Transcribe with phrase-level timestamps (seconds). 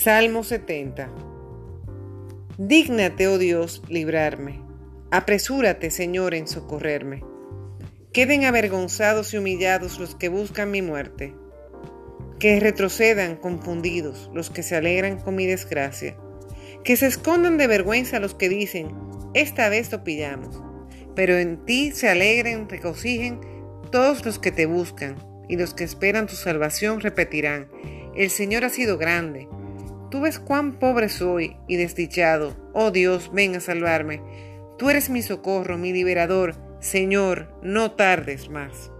[0.00, 1.10] Salmo 70.
[2.56, 4.62] Dígnate, oh Dios, librarme.
[5.10, 7.24] Apresúrate, Señor, en socorrerme.
[8.12, 11.34] Queden avergonzados y humillados los que buscan mi muerte.
[12.38, 16.16] Que retrocedan confundidos los que se alegran con mi desgracia.
[16.84, 18.94] Que se escondan de vergüenza los que dicen,
[19.34, 20.62] esta vez lo pillamos.
[21.16, 23.40] Pero en ti se alegren, regocijen
[23.90, 25.16] todos los que te buscan,
[25.48, 27.68] y los que esperan tu salvación repetirán,
[28.14, 29.48] el Señor ha sido grande
[30.10, 32.56] Tú ves cuán pobre soy y desdichado.
[32.72, 34.22] Oh Dios, ven a salvarme.
[34.78, 36.54] Tú eres mi socorro, mi liberador.
[36.80, 38.92] Señor, no tardes más.